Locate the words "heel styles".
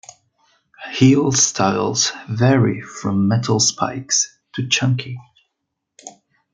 0.93-2.11